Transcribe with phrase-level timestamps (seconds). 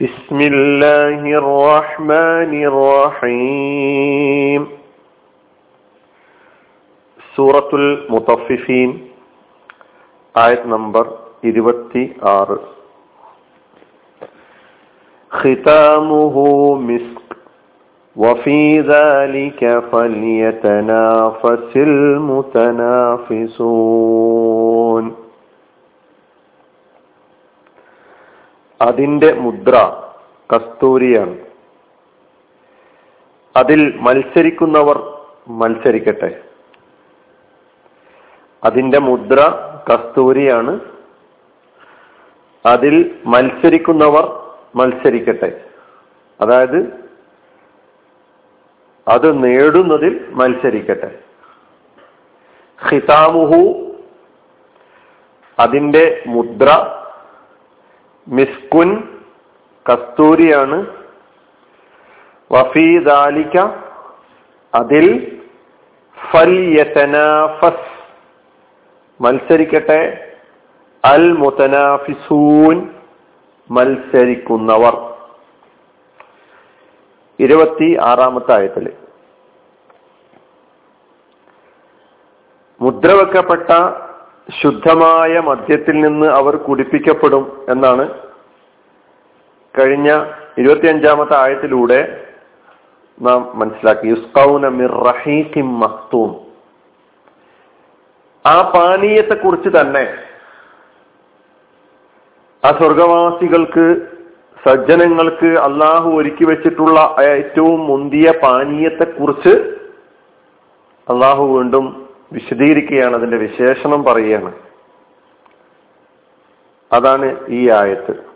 [0.00, 4.66] بسم الله الرحمن الرحيم.
[7.36, 9.08] سورة المطففين
[10.36, 11.06] آية نمبر
[11.42, 12.08] 26
[15.30, 16.36] ختامه
[16.74, 17.36] مسك
[18.16, 23.44] وفي ذلك فليتنافس المتنافسون
[28.82, 29.72] അതിന്റെ മുദ്ര
[30.54, 31.38] കസ്തൂരിയാണ്.
[33.56, 36.42] അതിൽ മത്സരിക്കുന്നവർ മത്സരിക്കട്ടെ.
[38.64, 39.40] അതിന്റെ മുദ്ര
[39.92, 40.80] കസ്തൂരിയാണ്.
[42.66, 45.64] അതിൽ മത്സരിക്കുന്നവർ മത്സരിക്കട്ടെ.
[46.40, 47.10] അതായത്
[49.08, 51.18] അത് നേടുന്നതിൽ മത്സരിക്കട്ടെ.
[52.88, 53.90] ഹിതാമുഹു
[55.58, 57.00] അതിന്റെ മുദ്ര
[58.28, 59.18] മിസ്കുൻ
[59.92, 60.86] കസ്തൂരിയാണ്.
[62.52, 63.58] വഫീദാലിക്ക
[64.74, 65.38] അതിൽ
[66.30, 67.94] ഫൽയതനാഫസ്
[69.22, 70.30] മത്സരിക്കട്ടെ.
[71.04, 72.94] അൽ മുതനാഫിസൂൻ
[73.70, 75.14] മത്സരിക്കുന്നവർ.
[77.38, 78.92] ഇരുപത്തി ആറാമത്തെ ആയത്തിൽ
[82.80, 83.70] മുദ്രവെക്കപ്പെട്ട
[84.62, 88.18] ശുദ്ധമായ മദ്യത്തിൽ നിന്ന് അവർ കുടിപ്പിക്കപ്പെടും എന്നാണ്
[89.78, 90.24] കഴിഞ്ഞ
[90.58, 92.26] ഇരുപത്തിയഞ്ചാമത്തെ ആയത്തിലൂടെ
[93.22, 94.06] നാം മനസ്സിലാക്കി.
[94.06, 96.44] യുസ്കൗന മിർ റഹീഖിം മഖ്തൂം.
[98.46, 100.16] ആ പാനീയത്തെ കുറിച്ച് തന്നെ
[102.64, 103.96] ആ സ്വർഗവാസികൾക്ക്
[104.68, 109.54] സജ്ജനങ്ങൾക്ക് അള്ളാഹു ഒരുക്കി വെച്ചിട്ടുള്ള ഏറ്റവും മുന്തിയ പാനീയത്തെ കുറിച്ച്
[111.08, 112.03] അള്ളാഹു വീണ്ടും
[112.34, 114.52] വിശദീകരിക്കുകയാണ് അതിന്റെ വിശേഷണം പറയുകയാണ്.
[116.92, 118.34] അതാണ് ഈ ആയത്ത്.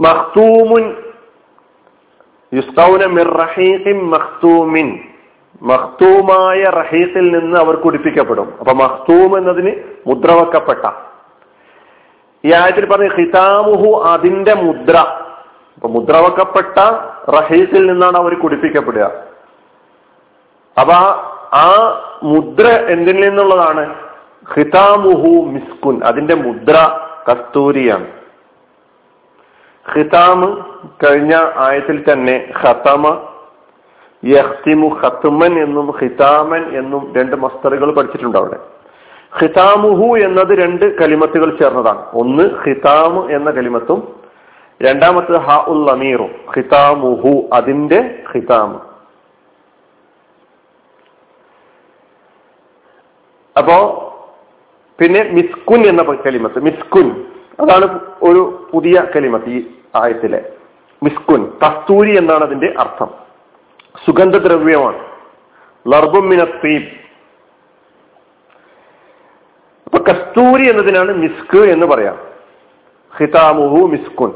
[0.00, 0.96] മഖ്തൂമുൻ
[4.10, 5.00] മഖ്തൂമിൻ.
[5.62, 8.54] മഖ്തൂമായ റഹീസിൽ നിന്ന് അവർ കുടിപ്പിക്കപ്പെടും.
[8.58, 9.72] അപ്പൊ മഖ്തൂം എന്നതിന്
[10.06, 10.92] മുദ്രവക്കപ്പെട്ട.
[12.44, 14.96] ഈ ആയത്തിൽ പറഞ്ഞ ഹിതാമുഹു അതിന്റെ മുദ്ര.
[15.74, 16.78] അപ്പൊ മുദ്രവക്കപ്പെട്ട
[17.30, 19.23] റഹീസിൽ നിന്നാണ് അവർ കുടിപ്പിക്കപ്പെടുക.
[20.80, 20.94] അപ്പൊ
[21.56, 21.68] ആ
[22.22, 23.94] മുദ്ര എന്തിൽ നിന്നുള്ളതാണ്?
[24.54, 28.06] ഹിതാമുഹു മിസ്കുൻ അതിന്റെ മുദ്ര കസ്തൂരിയാണ്.
[29.94, 30.56] ഹിതാമ്
[31.04, 33.28] കഴിഞ്ഞ ആയത്തിൽ തന്നെ ഹതമ
[34.24, 38.56] യഹ്തിമു ഹത്തുമൻ എന്നും ഹിതാമൻ എന്നും രണ്ട് മസ്തറുകൾ പഠിച്ചിട്ടുണ്ട് അവിടെ.
[39.40, 42.04] ഹിതാമുഹു എന്നത് രണ്ട് കലിമത്തുകൾ ചേർന്നതാണ്.
[42.14, 44.20] ഒന്ന് ഹിതാമ് എന്ന കലിമത്തും
[44.82, 46.30] രണ്ടാമത്തത് ഹ ഉൽ അമീറും.
[46.54, 48.93] ഹിതാമുഹു അതിന്റെ ഖിതാമ്.
[53.58, 54.00] അപ്പോ
[55.00, 57.24] പിന്നെ മിസ്കുൻ എന്ന കലിമത്ത് മിസ്കുൻ
[57.60, 59.66] അതാണ് ഒരു പുതിയ കലിമത്ത് ഈ
[59.96, 60.52] ആയത്തിലെ.
[61.02, 63.10] മിസ്കുൻ കസ്തൂരി എന്നാണ് അതിന്റെ അർത്ഥം.
[64.06, 65.06] സുഗന്ധദ്രവ്യമാണ്.
[65.88, 66.82] ലർബുമിനീബ്
[69.84, 72.18] അപ്പൊ കസ്തൂരി എന്നതിനാണ് മിസ്ക് എന്ന് പറയാം.
[73.18, 74.32] ഹിതാമുഹു മിസ്കുൻ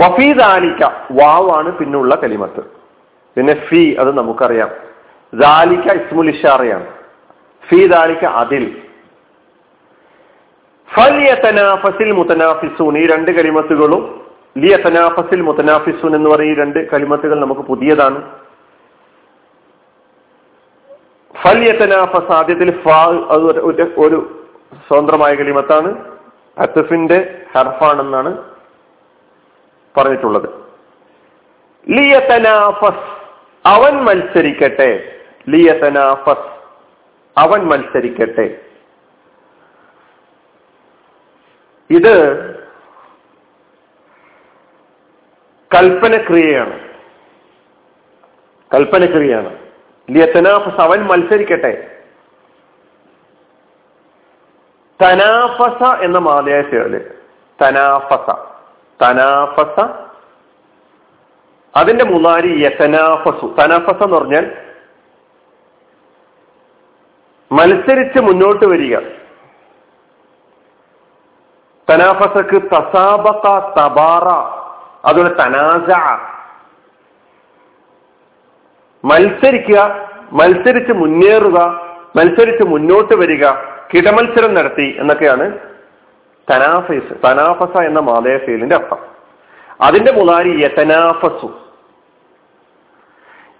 [0.00, 2.64] വഫീദാലിക്ക വാവാണ് പിന്നുള്ള കലിമത്ത്.
[3.36, 4.70] പിന്നെ ഫി അത് നമുക്കറിയാം.
[5.34, 6.95] ദാലിക്ക ഇസ്മുൽ ഇഷാറയാണ്.
[7.70, 8.82] ഫീ ദാലിക്ക അതിൽ.
[10.94, 14.26] ഫലിയതനാഫസിൽ മുത്തനാഫിസൂൻ ഈ രണ്ട് കലിമത്തുകളും
[14.58, 18.32] ലിയതനാഫസിൽ മുത്തനാഫിസൂൻ എന്ന് പറയുന്ന ഈ രണ്ട് കലിമത്തുകൾ നമുക്ക് പുതിയതാണ്.
[21.44, 22.70] ഫലിയതനാഫസ് ആദ്യത്തിൽ
[23.96, 24.44] ഒരു
[24.88, 25.90] സ്വതന്ത്രമായ കലിമത്താണ്.
[26.58, 28.36] അത്തഫിന്റെ ഹർഫാണെന്നാണ്
[29.96, 30.48] പറഞ്ഞിട്ടുള്ളത്.
[31.90, 33.06] ലിയതനാഫസ്
[33.66, 35.20] അവൻ മത്സരിക്കട്ടെ.
[35.48, 36.55] ലിയതനാഫസ്
[37.38, 38.60] അവൻ മത്സരിക്കട്ടെ.
[41.90, 42.54] ഇത്
[45.74, 46.88] കൽപ്പനക്രിയയാണ്.
[48.74, 49.58] കൽപ്പനക്രിയയാണ്.
[50.10, 52.02] ലിയത്തനാഫസ് അവൻ മത്സരിക്കട്ടെ.
[55.02, 56.98] തനാഫസ എന്ന മാതയായ ചേർന്ന്
[57.62, 58.30] തനാഫസ.
[59.04, 60.06] തനാഫസ.
[61.76, 64.65] അതിന്റെ മുന്നാരി യതനാഫസു തനാഫസ എന്ന് പറഞ്ഞാൽ
[67.52, 68.98] മത്സരിച്ച് മുന്നോട്ട് വരിക.
[71.90, 74.28] തനാഫസക്ക് തസാബക തബാറ
[75.04, 75.90] അതുപോലെ തനാസ
[79.04, 81.58] മത്സരിക്കുക മത്സരിച്ച് മുന്നേറുക
[82.16, 83.50] മത്സരിച്ച് മുന്നോട്ട് വരിക
[83.94, 85.58] കിടമത്സരം നടത്തി എന്നൊക്കെയാണ്
[86.50, 88.98] തനാഫസ് തനാഫസ എന്ന മാതയ ഫീലിന്റെ അർത്ഥം.
[89.80, 91.65] അതിന്റെ മുതാരി യതനാഫസു.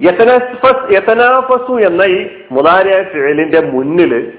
[0.01, 4.33] യതനാഫസ് എന്ന ഈ മുതാരിയായ ഫിഴലിന്റെ മുന്നിൽ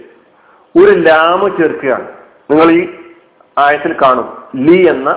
[0.75, 2.07] ഒരു ലാമ് ചേർക്കുകയാണ്.
[2.49, 2.89] നിങ്ങൾ ഈ
[3.57, 4.37] ആയത്തിൽ കാണും.
[4.55, 5.09] ലി എന്ന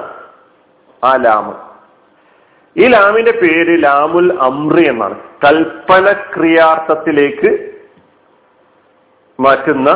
[1.05, 1.53] ആ ലാമ്.
[2.77, 5.19] ഈ ലാമിന്റെ പേര് ലാമുൽ അമ്രി എന്നാണ്.
[5.45, 7.71] കൽപ്പന ക്രിയാർത്ഥത്തിലേക്ക്
[9.41, 9.91] മാറ്റുന്ന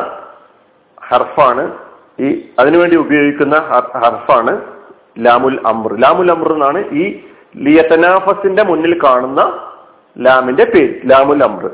[1.04, 1.78] ഹർഫാണ്
[2.20, 3.56] ഈ അതിനുവേണ്ടി ഉപയോഗിക്കുന്ന
[4.04, 4.62] ഹർഫാണ്
[5.18, 7.22] ലാമുൽ അമ്ര ലാമുൽ അമ്ര എന്നാണ് ഈ
[7.56, 9.63] ലിയത്തനാഫസിന്റെ മുന്നിൽ കാണുന്ന
[10.16, 11.66] ലാമിന്റെ പേര് ലാമുൽ അമ്ര.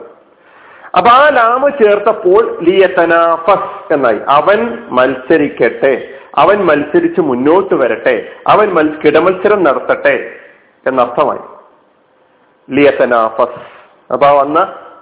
[0.96, 4.20] അപ്പൊ ആ ലാമ് ചേർത്തപ്പോൾ ലിയത്തനാഫസ് എന്നായി.
[4.28, 4.60] അവൻ
[4.98, 5.92] മത്സരിക്കട്ടെ
[6.38, 8.16] അവൻ മത്സരിച്ച് മുന്നോട്ട് വരട്ടെ
[8.48, 8.66] അവൻ
[9.04, 10.14] കിടമത്സരം നടത്തട്ടെ
[10.86, 11.44] എന്നർത്ഥമായി.
[12.68, 13.62] ലിയത്തനാഫസ്
[14.12, 14.58] അപ്പൊ ആ വന്ന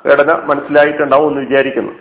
[0.08, 1.92] ഘടന മനസ്സിലായിട്ടുണ്ടാവും എന്ന് വിചാരിക്കുന്നു.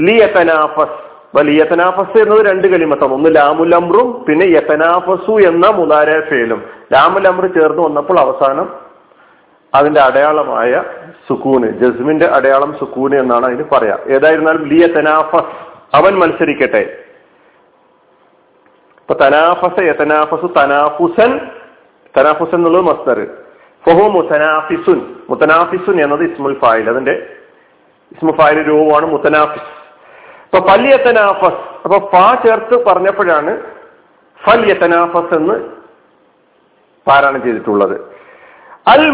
[0.00, 1.00] ലിയത്തനാഫസ്
[1.48, 6.60] ലിയത്തനാഫസ് എന്നത് രണ്ട് കലിമത്താണ് ഒന്ന് ലാമുൽ അമ്രും പിന്നെ യത്തനാഫസു എന്ന മുതാര ഫേലും
[7.28, 8.66] അമ്ര ചേർന്ന് വന്നപ്പോൾ അവസാനം
[9.74, 10.82] അതിന്റെ അടയാളമായ
[11.28, 13.96] സുക്കൂന് ജസ്മിന്റെ അടയാളം സുക്കൂന് എന്നാണ് അതിന് പറയാ.
[14.14, 15.54] ഏതായിരുന്നാലും ലിയ തനാഫസ്
[15.94, 16.82] അവൻ മത്സരിക്കട്ടെ.
[19.00, 21.30] ഇപ്പൊ തനാഫസ യതനാഫസു തനാഫുസൻ
[22.18, 23.18] തനാഫുസൻ എന്നുള്ളത് മസ്തർ.
[23.86, 24.98] ഫഹു മുത്തനാഫിസുൻ
[25.30, 27.14] മുത്തനാഫിസുൻ എന്നത് ഇസ്മുൽ ഫായിൽ അതിന്റെ
[28.12, 29.70] ഇസ്മുൽ ഫായിൽ രൂപമാണ് മുത്തനാഫിസ്
[30.44, 33.52] അപ്പൊ പല്യത്തനാഫസ് അപ്പൊ ഫാ ചേർത്ത് പറഞ്ഞപ്പോഴാണ്
[34.44, 35.56] ഫല്യത്തനാഫസ് എന്ന്
[37.06, 38.11] പാരായണം ചെയ്തിട്ടുള്ളത്.
[38.86, 39.10] അൽ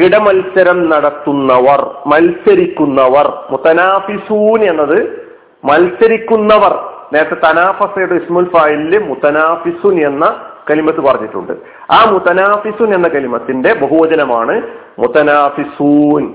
[0.00, 3.44] കിടമത്സരം നടത്തുന്നവർ മത്സരിക്കുന്നവർ.
[3.50, 5.26] മുത്തനാഫിസൂൻ എന്നത്
[5.64, 6.72] മത്സരിക്കുന്നവർ.
[7.12, 10.36] നേരത്തെ തനാഫസയുടെ ഇസ്മുൽ ഫായിലിൽ മുത്തനാഫിസുൻ എന്ന
[10.70, 11.52] കലിമത്ത് പറഞ്ഞിട്ടുണ്ട്.
[11.90, 14.62] ആ മുത്തനാഫിസുൻ എന്ന കലിമത്തിന്റെ ബഹുവചനമാണ്
[14.98, 16.34] മുത്തനാഫിസൂൻ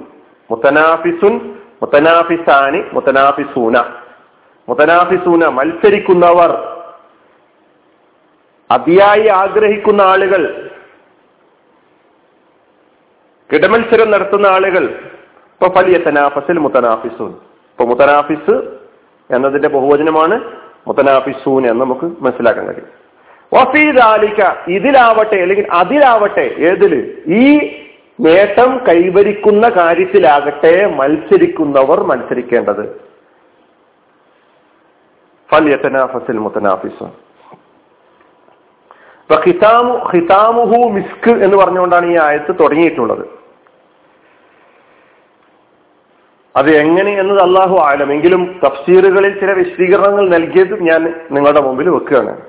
[0.51, 3.77] മുത്തനാഫിസുൻ മുത്തനാഫിസാനി മുത്തനാഫിസൂന
[4.69, 6.78] മുത്തനാഫിസൂന മത്സരിക്കുന്നവർ.
[8.71, 10.71] അതിയായി ആഗ്രഹിക്കുന്ന ആളുകൾ
[13.53, 17.29] കിടമത്സരം നടത്തുന്ന ആളുകൾ ഇപ്പൊ ഫലിയ തനാഫസിൽ മുത്തനാഫിസൂൻ.
[17.29, 18.55] ഇപ്പൊ മുത്തനാഫിസ്
[19.35, 20.51] എന്നതിന്റെ ബഹുവചനമാണ്
[20.87, 22.87] മുത്തനാഫിസൂൻ എന്ന് നമുക്ക് മനസ്സിലാക്കാൻ കഴിയും.
[23.53, 27.57] വഫീദാലിക്ക ഇതിലാവട്ടെ അല്ലെങ്കിൽ അതിലാവട്ടെ ഏതിൽ ഈ
[28.19, 33.01] നേട്ടം കൈവരിക്കുന്ന കാര്യത്തിലാകട്ടെ മത്സരിക്കുന്നവർ മത്സരിക്കേണ്ടത്.
[35.51, 37.11] ഫലിയ തനാഫസിൽ മുത്തനാഫിസൂൻ.
[39.33, 43.27] ഖിതാമു ഖിതാമുഹു മിസ്ക് എന്ന് പറഞ്ഞുകൊണ്ടാണ് ഈ ആയത്ത് തുടങ്ങിയിട്ടുള്ളത്.
[46.55, 48.13] അത് എങ്ങനെ എന്നത് അള്ളാഹു ആലം.
[48.13, 52.41] എങ്കിലും തഫ്സീറുകളിൽ ചില വിശദീകരണങ്ങൾ നൽകിയത് ഞാൻ നിങ്ങളുടെ മുമ്പിൽ വെക്കുകയാണ്.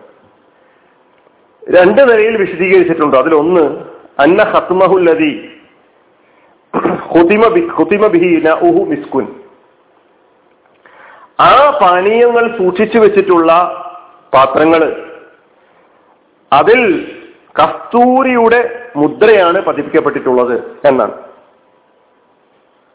[1.70, 3.16] രണ്ട് നിലയിൽ വിശദീകരിച്ചിട്ടുണ്ട്.
[3.16, 3.84] അതിലൊന്ന്
[4.18, 5.46] അന്ന ഹത്മഹുല്ലതി
[8.88, 9.28] മിസ്കുൻ.
[11.40, 13.52] ആ പാനീയങ്ങൾ സൂക്ഷിച്ചു വെച്ചിട്ടുള്ള
[14.34, 15.09] പാത്രങ്ങൾ
[16.52, 16.80] അതിൽ
[17.60, 21.14] കസ്തൂരിയുടെ മുദ്രയാണ് പതിപ്പിക്കപ്പെട്ടിട്ടുള്ളത് എന്നാണ്.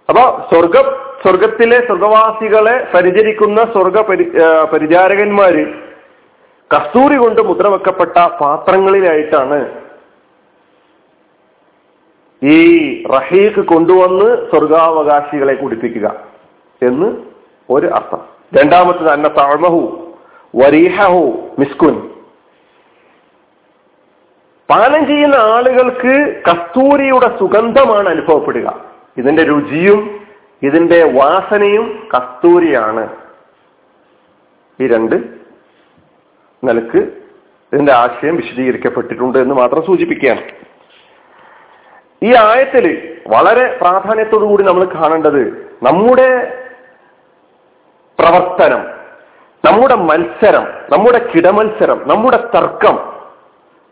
[0.09, 0.23] അപ്പൊ
[0.53, 0.75] സ്വർഗ
[1.21, 4.25] സ്വർഗത്തിലെ സ്വർഗവാസികളെ പരിചരിക്കുന്ന സ്വർഗ പരി
[4.73, 5.63] പരിചാരകന്മാര്
[6.71, 9.59] കസ്തൂരി കൊണ്ട് മുദ്ര വെക്കപ്പെട്ട പാത്രങ്ങളിലായിട്ടാണ്
[12.41, 12.59] ഈ
[13.03, 16.07] റഹീഖ് കൊണ്ടുവന്ന് സ്വർഗാവകാശികളെ കുടിപ്പിക്കുക
[16.81, 17.07] എന്ന്
[17.69, 18.21] ഒരു അർത്ഥം.
[18.55, 19.81] രണ്ടാമത്തത് അന്ന താഴ്മഹു
[20.55, 21.23] വരീഹഹു
[21.59, 22.14] മിസ്കുൻ.
[24.69, 28.85] പാനം ചെയ്യുന്ന ആളുകൾക്ക് കസ്തൂരിയുടെ സുഗന്ധമാണ് അനുഭവപ്പെടുക.
[29.17, 30.27] ഇതിന്റെ രുചിയും
[30.63, 33.09] ഇതിന്റെ വാസനയും കസ്തൂരിയാണ്.
[34.81, 35.15] ഈ രണ്ട്
[36.63, 36.97] നിലയ്ക്ക്
[37.73, 40.41] ഇതിന്റെ ആശയം വിശദീകരിക്കപ്പെട്ടിട്ടുണ്ട് എന്ന് മാത്രം സൂചിപ്പിക്കുകയാണ്.
[42.23, 46.61] ഈ ആയത്തിൽ വളരെ പ്രാധാന്യത്തോടു കൂടി നമ്മൾ കാണേണ്ടത് നമ്മുടെ
[48.19, 48.85] പ്രവർത്തനം
[49.65, 53.14] നമ്മുടെ മത്സരം നമ്മുടെ കിടമത്സരം നമ്മുടെ തർക്കം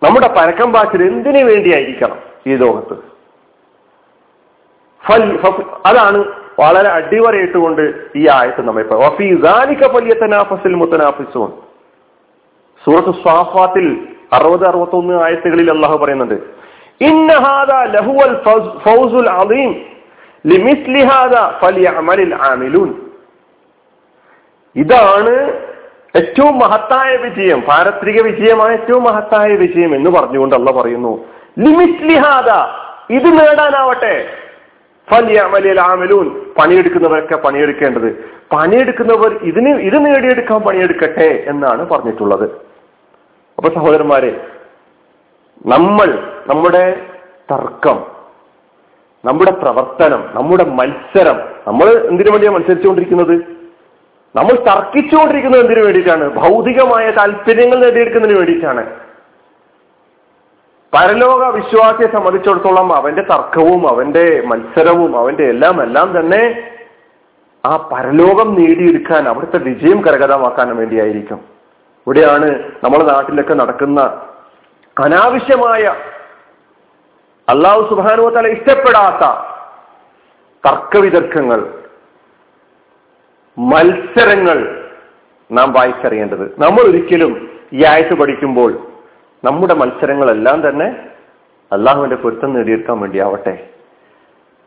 [0.04, 2.96] നമ്മുടെ പരക്കം പാച്ചിൽ എന്തിനു വേണ്ടിയായിരിക്കണം ഈ ലോകത്ത്?
[5.86, 6.20] അതാണ്
[6.60, 7.82] വളരെ അടിവരയിട്ടുകൊണ്ട്
[8.16, 8.84] ഈ ആയത്ത് നമ്മെ
[9.88, 11.52] ഫലിയത്തനാഫസിൽ മുത്തനാഫിസോൺ
[12.84, 13.86] സൂറത്ത് സ്വാഫാത്തിൽ
[14.34, 16.38] അറുപത് അറുപത്തൊന്ന് ആയത്തുകളിൽ അള്ളാഹു പറയുന്നുണ്ട്
[24.76, 25.34] ഇതാണ്
[26.18, 31.26] ഏറ്റവും മഹത്തായ വിജയം പാരത്രിക വിജയമായ ഏറ്റവും മഹത്തായ വിജയം എന്ന് പറഞ്ഞുകൊണ്ട് അല്ല പറയുന്നു.
[31.60, 32.50] ലിമിസ്ലിഹാദ
[33.14, 34.30] ഇത് നേടാനാവട്ടെ.
[36.60, 38.30] പണിയെടുക്കുന്നവരൊക്കെ പണിയെടുക്കേണ്ടത്.
[38.54, 42.44] പണിയെടുക്കുന്നവർ ഇതിന് ഇത് നേടിയെടുക്കാൻ പണിയെടുക്കട്ടെ എന്നാണ് പറഞ്ഞിട്ടുള്ളത്.
[43.58, 44.48] അപ്പൊ സഹോദരന്മാരെ
[45.66, 47.02] നമ്മൾ നമ്മുടെ
[47.52, 48.06] തർക്കം
[49.26, 53.53] നമ്മുടെ പ്രവർത്തനം നമ്മുടെ മത്സരം നമ്മൾ എന്തിനു വേണ്ടിയാണ് മത്സരിച്ചുകൊണ്ടിരിക്കുന്നത്?
[54.36, 56.30] നമ്മൾ തർക്കിച്ചുകൊണ്ടിരിക്കുന്നത് എന്തിനു വേണ്ടിയിട്ടാണ്?
[56.30, 58.86] ഭൗതികമായ താല്പര്യങ്ങൾ നേടിയെടുക്കുന്നതിന് വേണ്ടിയിട്ടാണ്.
[60.94, 66.70] പരലോക വിശ്വാസിയെ സംബന്ധിച്ചിടത്തോളം അവന്റെ തർക്കവും അവന്റെ മത്സരവും അവന്റെ എല്ലാം എല്ലാം തന്നെ
[67.66, 71.38] ആ പരലോകം നേടിയെടുക്കാൻ അവിടുത്തെ വിജയം കരകതമാക്കാൻ വേണ്ടിയായിരിക്കും.
[72.08, 74.02] ഇവിടെയാണ് നമ്മുടെ നാട്ടിലൊക്കെ നടക്കുന്ന
[75.04, 75.84] അനാവശ്യമായ
[77.50, 79.24] അള്ളാഹു സുഹാനുവ തല ഇഷ്ടപ്പെടാത്ത
[80.68, 81.83] തർക്കവിതർക്കങ്ങൾ.
[83.58, 84.86] മത്സരങ്ങൾ
[85.52, 86.56] നാം വായിച്ചറിയേണ്ടത്.
[86.60, 88.80] നമ്മൾ ഒരിക്കലും ഈ ആയത്ത് പഠിക്കുമ്പോൾ
[89.44, 90.96] നമ്മുടെ മത്സരങ്ങളെല്ലാം തന്നെ
[91.72, 93.70] അള്ളാഹുവിന്റെ പൊരുത്തം നേടിയെടുക്കാൻ വേണ്ടിയാവട്ടെ.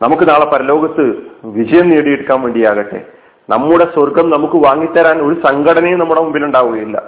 [0.02, 3.04] നമുക്ക് നാളെ പരലോകത്ത് വിജയം നേടിയെടുക്കാൻ വേണ്ടിയാകട്ടെ.
[3.50, 7.02] നമ്മുടെ സ്വർഗം നമുക്ക് വാങ്ങിത്തരാൻ ഒരു സംഘടനയും നമ്മുടെ മുമ്പിൽ ഉണ്ടാവുകയില്ല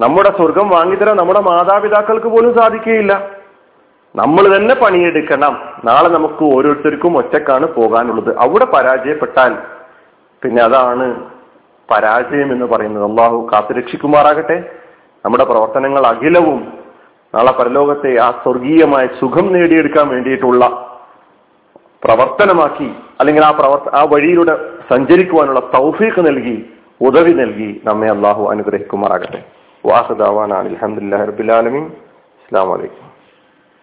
[0.00, 3.30] നമ്മുടെ സ്വർഗം വാങ്ങിത്തരാൻ നമ്മുടെ മാതാപിതാക്കൾക്ക് പോലും സാധിക്കുകയില്ല.
[4.16, 5.72] നമ്മൾ തന്നെ പണിയെടുക്കണം.
[5.84, 8.36] നാളെ നമുക്ക് ഓരോരുത്തർക്കും ഒറ്റക്കാണ് പോകാനുള്ളത്.
[8.38, 9.56] അവിടെ പരാജയപ്പെട്ടാൽ
[10.44, 11.06] പിന്നെ അതാണ്
[11.90, 13.04] പരാജയം എന്ന് പറയുന്നത്.
[13.10, 14.56] അള്ളാഹു കാത്തുരക്ഷിക്കുമാറാകട്ടെ.
[15.24, 16.60] നമ്മുടെ പ്രവർത്തനങ്ങൾ അഖിലവും
[17.34, 20.64] നാളെ പരലോകത്തെ ആ സ്വർഗീയമായ സുഖം നേടിയെടുക്കാൻ വേണ്ടിയിട്ടുള്ള
[22.04, 22.88] പ്രവർത്തനമാക്കി
[23.20, 24.54] അല്ലെങ്കിൽ ആ പ്രവർത്ത ആ വഴിയിലൂടെ
[24.92, 26.56] സഞ്ചരിക്കുവാനുള്ള തൗഫീഖ് നൽകി
[27.00, 29.40] ഉദവി നൽകി നമ്മെ അള്ളാഹു അനുഗ്രഹിക്കുമാറാകട്ടെ.
[29.84, 31.84] വാഹദാവാൻ അലഹമുല്ലാ റബിലാലമീൻ
[32.38, 33.13] അസ്സാം വലൈക്കും